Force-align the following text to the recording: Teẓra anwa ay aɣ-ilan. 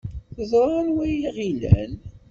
Teẓra 0.35 0.67
anwa 0.81 1.03
ay 1.11 1.21
aɣ-ilan. 1.29 1.91